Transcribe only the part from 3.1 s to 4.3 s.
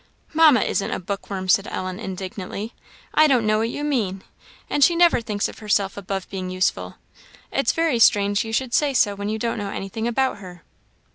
"I don't know what you mean;